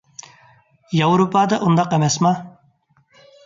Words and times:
ياۋروپادا 1.01 1.61
ئۇنداق 1.67 1.95
ئەمەسما؟ 2.01 2.35